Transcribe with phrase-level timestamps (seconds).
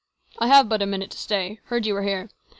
[0.39, 1.59] "I have but a minute to stay.
[1.65, 2.31] Heard you were here.